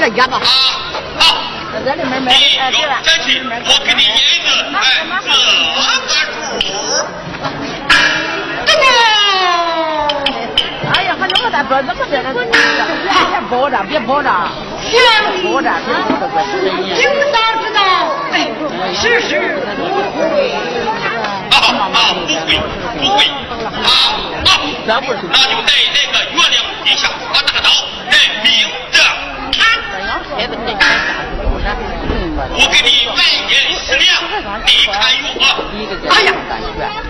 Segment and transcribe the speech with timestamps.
[0.00, 0.32] 这鸭子。
[0.34, 0.40] 啊，
[1.18, 1.36] 好。
[1.84, 2.32] 这里面买。
[2.32, 2.96] 哎，对了。
[3.04, 4.48] 我给你演一个，
[4.78, 4.80] 哎，
[8.66, 8.88] 这个主。
[10.92, 12.24] 哎呀，还那么大包，那么大的，
[13.30, 14.28] 别包着，别包着，
[14.90, 14.98] 别
[15.44, 15.68] 包着，
[16.96, 17.78] 领导知道，
[18.32, 18.34] 哎，
[18.94, 19.30] 是是
[19.76, 19.80] 不
[20.16, 20.20] 会，
[21.50, 21.54] 啊
[21.92, 22.36] 啊，不会
[22.98, 23.18] 不会，
[23.64, 23.68] 啊
[24.44, 24.48] 啊，
[24.86, 26.54] 那就在那个月亮
[26.84, 27.68] 底下发大刀，
[28.10, 28.12] 哎，
[28.42, 28.48] 明
[28.90, 28.98] 着，
[32.52, 34.08] 我给你外银十两，
[34.64, 35.44] 你看如何？
[36.08, 36.28] 哎呀，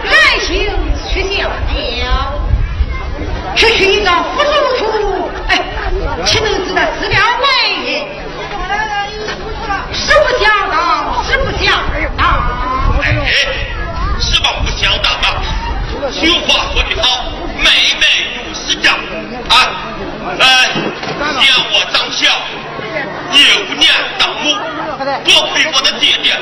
[0.04, 0.48] 来行
[1.08, 1.52] 取下了。
[3.54, 5.50] 区区一个副主处，哎，
[6.24, 7.46] 岂能值得四两外
[7.84, 7.86] 银？
[9.92, 11.66] 实不相当，实不相
[12.16, 12.20] 当。
[13.02, 13.04] 哎，
[14.18, 15.24] 实话不相当啊！
[16.12, 17.24] 俗话说得好，
[17.58, 18.94] 妹妹如是长
[19.48, 19.54] 啊！
[20.38, 20.44] 哎，
[21.40, 22.30] 见我长相，
[23.32, 23.38] 业
[23.68, 24.54] 五年当母，
[25.24, 26.36] 多亏我的爹爹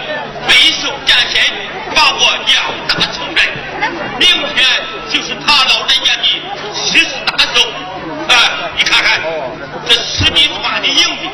[0.47, 1.41] 背手战身，
[1.95, 2.21] 把我
[2.53, 2.57] 养
[2.89, 3.39] 大成人。
[4.19, 4.67] 明天
[5.09, 6.25] 就是他老人家的
[6.75, 7.61] 七十大寿，
[8.29, 8.35] 哎，
[8.77, 9.21] 你看看
[9.87, 11.29] 这十米八的硬币，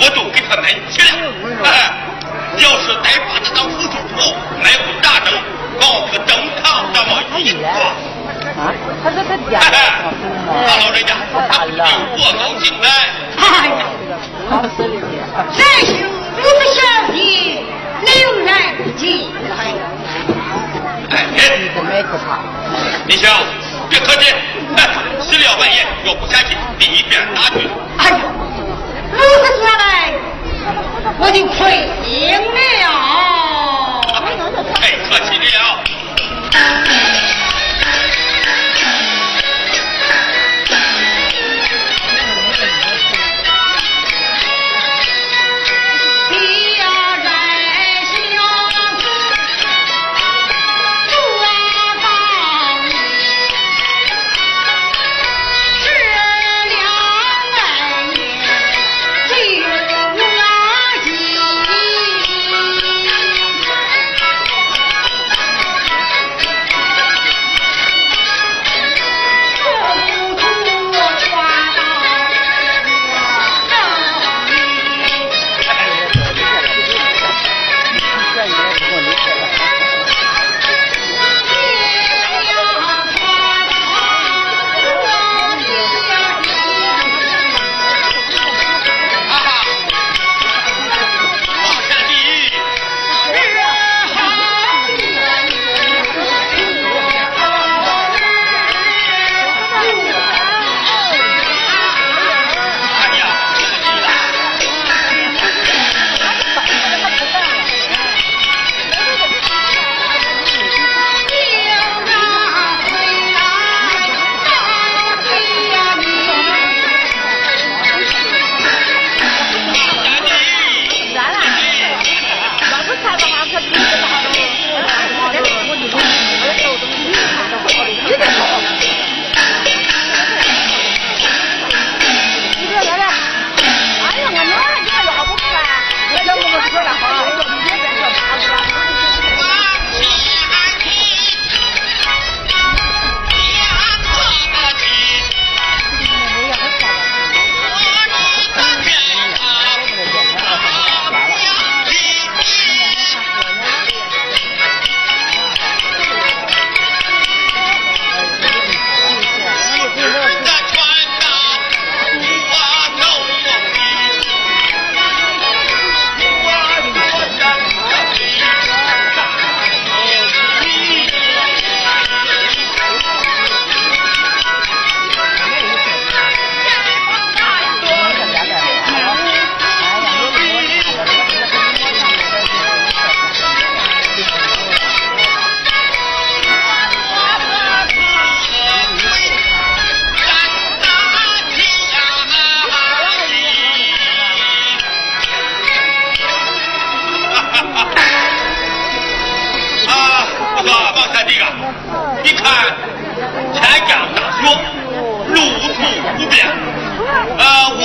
[0.00, 1.08] 我都给他买齐了。
[1.64, 1.92] 哎，
[2.58, 5.32] 要是再把他当副主厨，来不打灯，
[5.80, 7.68] 搞个灯堂这么一挂，
[8.56, 11.76] 啊，他说他爹，他老人家他不定
[12.16, 12.88] 多高兴嘞。
[13.38, 13.82] 哎呀，
[15.52, 15.88] 再行
[16.36, 16.42] 如
[16.74, 16.78] 小
[17.12, 17.16] 弟，
[18.02, 18.08] 令
[18.44, 18.48] 人
[18.96, 19.48] 敬佩。
[21.10, 21.12] 哎，
[23.06, 23.24] 李兄，
[23.88, 24.34] 别客气，
[25.20, 27.68] 十了半夜若不下去，一边打去。
[27.98, 28.16] 哎呀，
[29.12, 29.24] 如此
[29.56, 30.12] 说来，
[31.18, 33.35] 我就亏心了。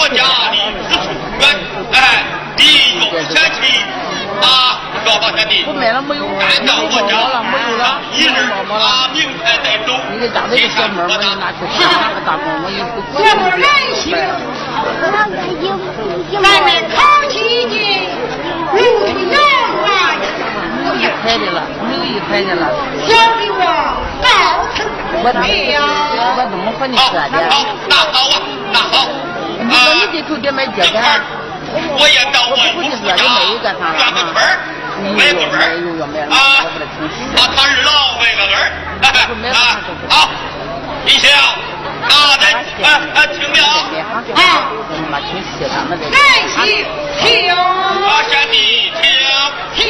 [0.01, 0.17] 呃，我家
[0.49, 0.57] 离
[0.89, 1.45] 此处远，
[1.93, 1.95] 哎，
[2.57, 2.59] 你
[2.97, 3.61] 用不前去
[4.41, 4.81] 啊？
[5.05, 7.13] 宝宝三弟，赶到我家
[8.17, 8.33] 一日
[8.73, 9.93] 啊，明天再走。
[10.49, 12.97] 你小妹儿，我拿去那个大工，我也不。
[13.21, 13.61] 这么人
[13.93, 14.17] 性，
[16.41, 16.97] 外面考
[17.29, 17.37] 起
[17.69, 18.09] 你，
[18.73, 19.37] 路途遥
[19.85, 19.87] 远。
[20.83, 22.65] 有一排的了，没有一排的了。
[23.05, 25.45] 小的我告辞
[25.77, 25.79] 了。
[26.33, 27.21] 我怎么和你说的？
[27.51, 27.53] 好，
[27.87, 28.41] 那好啊，
[28.73, 28.93] 那好。
[29.63, 30.97] 你说你这头得买几个？
[31.73, 33.23] 我也到我姑父家转
[34.13, 34.59] 个村儿，
[35.15, 35.57] 买个儿
[36.29, 36.35] 啊，
[37.37, 38.57] 把他日老买个儿
[39.53, 39.55] 啊。
[40.09, 40.13] 好，
[41.05, 41.29] 李兄，
[42.09, 42.43] 大人
[42.83, 43.55] 啊，听了
[44.35, 44.39] 啊。
[46.11, 46.15] 来，
[46.51, 46.53] 请
[47.19, 47.39] 听。
[47.55, 47.55] 啊，
[48.29, 49.01] 贤弟，听
[49.75, 49.87] 听。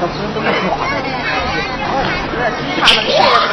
[0.00, 0.54] 都不用这么说。
[1.86, 3.43] 哎，你看那。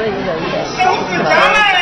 [0.00, 1.79] 张来，手指甲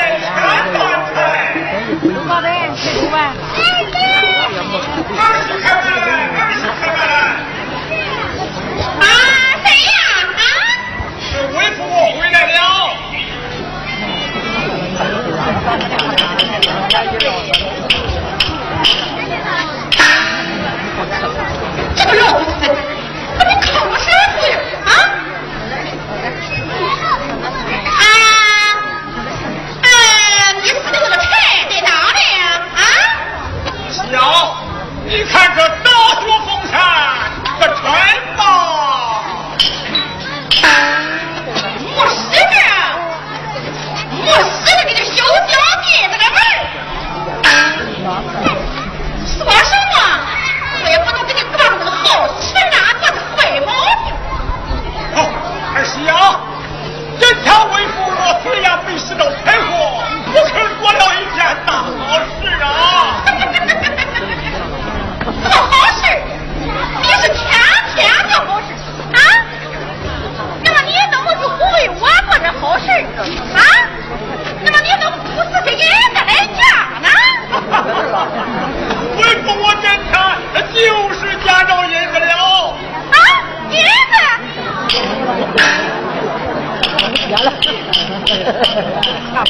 [88.58, 89.44] 还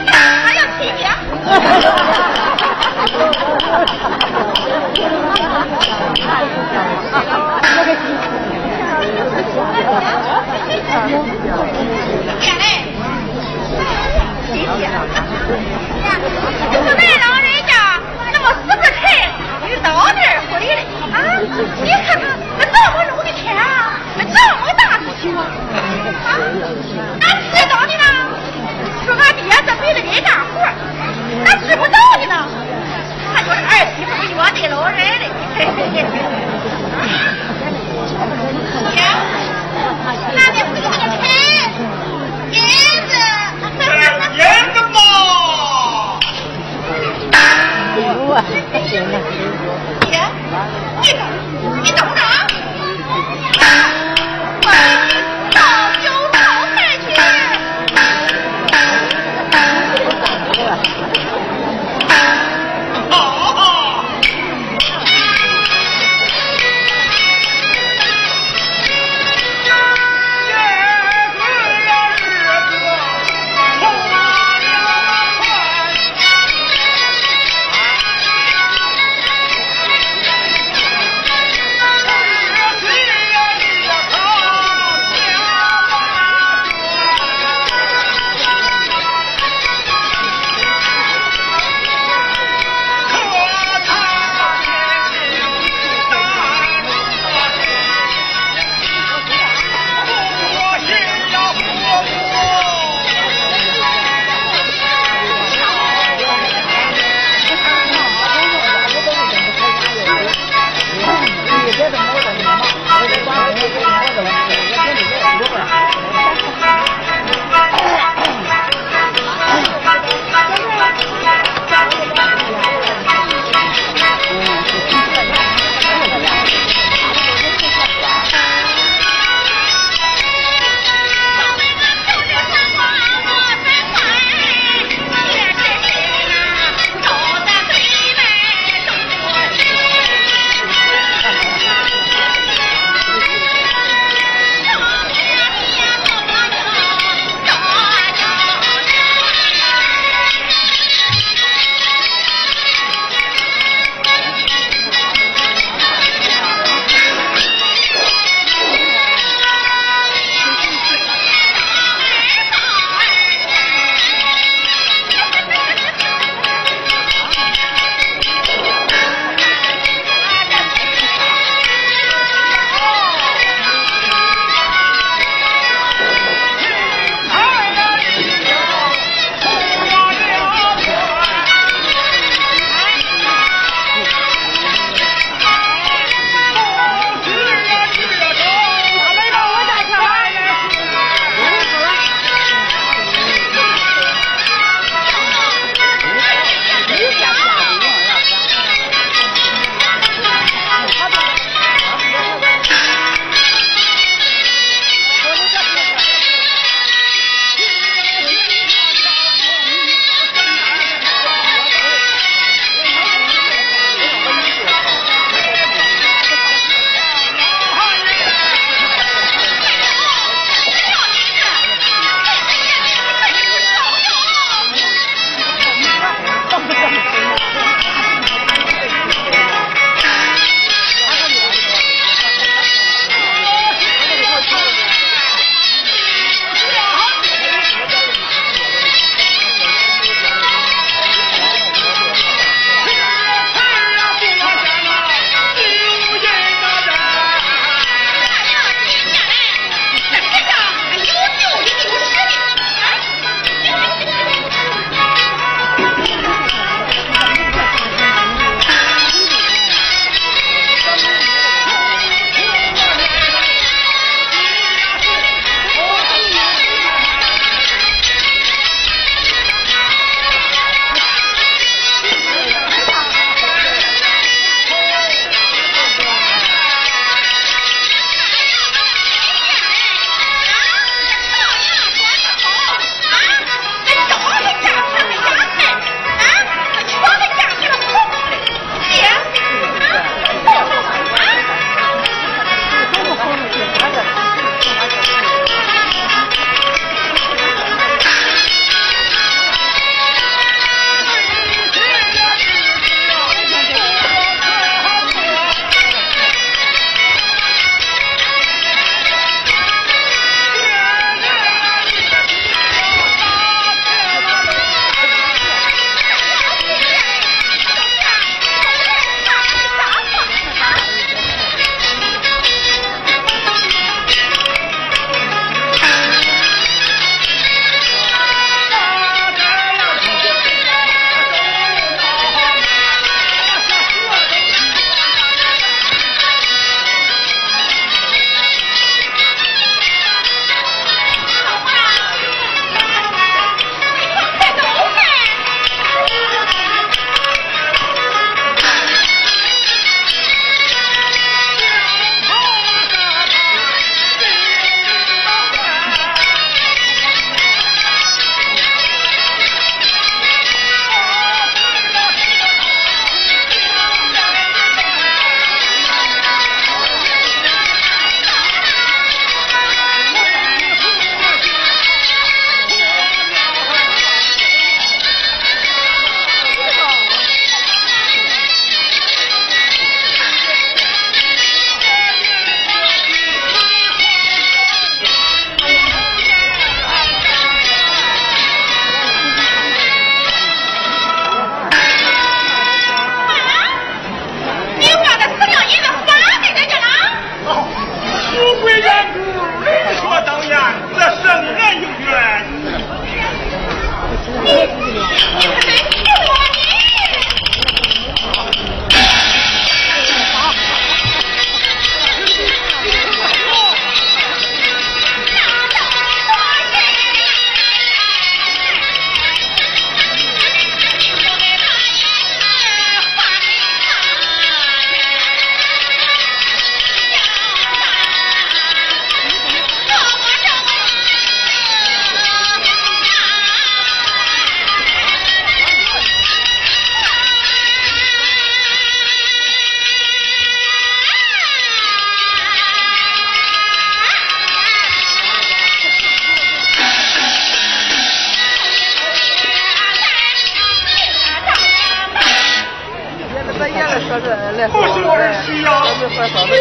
[453.99, 454.05] 你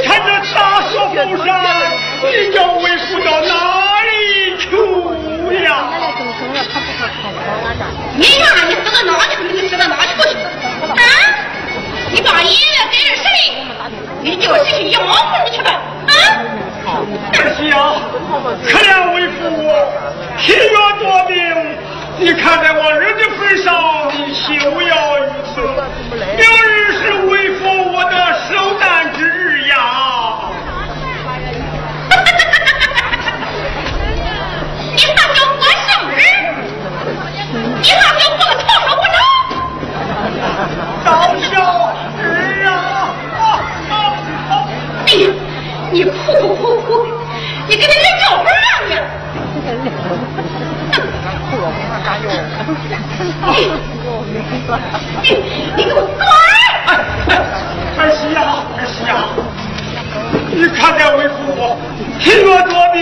[0.07, 0.57] 看这大
[0.89, 1.47] 雪封山，
[2.23, 3.53] 你叫为父到哪
[4.01, 4.09] 里
[4.57, 4.65] 去
[5.63, 5.69] 呀？
[8.15, 9.35] 你呀，你死到哪去？
[9.53, 10.09] 你死到哪去？
[10.87, 10.95] 啊！
[12.11, 12.55] 你把爷爷
[12.91, 13.27] 给人谁？
[14.21, 15.13] 你叫谁去养活
[15.51, 15.69] 去吧？
[16.07, 16.11] 啊！
[17.33, 17.75] 儿媳呀，
[18.65, 19.39] 可怜为父
[20.39, 21.37] 体弱多病，
[22.17, 23.67] 你看在我儿子份上，
[24.11, 24.47] 你休
[24.81, 25.21] 要于
[25.53, 25.61] 此。
[26.11, 26.93] 明日
[41.07, 41.49] 饶小
[42.19, 42.21] 儿
[42.67, 42.69] 啊！
[45.05, 45.23] 你。
[45.23, 45.25] 呀，
[45.89, 46.03] 你。
[46.03, 47.07] 哭哭哭哭，
[47.69, 47.77] 你。
[47.77, 48.25] 给他认个
[55.21, 55.25] 你！
[55.77, 56.19] 你给我滚！
[57.97, 58.37] 儿媳呀，
[58.77, 59.09] 儿媳呀，
[60.51, 60.67] 你。
[60.67, 61.61] 看见为父我
[62.19, 62.99] 贫弱多病，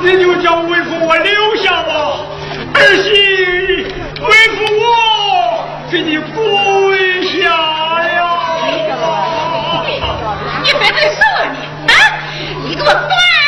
[0.00, 0.22] 你。
[0.22, 1.90] 就叫为父我留下吧，
[2.74, 3.08] 儿媳，
[4.20, 5.01] 为父我。
[5.92, 7.50] 给你跪一下
[8.02, 8.22] 呀。
[10.64, 11.94] 你还不得瘦啊你啊
[12.64, 13.41] 你给我断